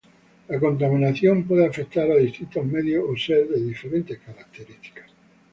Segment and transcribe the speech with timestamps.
[0.47, 5.11] La contaminación puede afectar a distintos medios o ser de diferentes características.